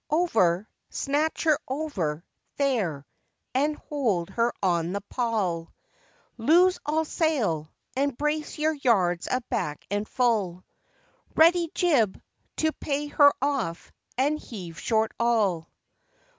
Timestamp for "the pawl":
4.93-5.71